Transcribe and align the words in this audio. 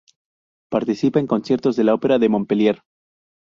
Participa 0.71 1.19
en 1.19 1.27
conciertos 1.27 1.75
de 1.75 1.83
La 1.83 1.93
Opera 1.93 2.17
de 2.17 2.27
Montpellier. 2.27 2.81